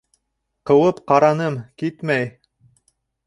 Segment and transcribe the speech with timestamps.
[0.69, 2.27] Ҡыуып ҡараным, китмәй.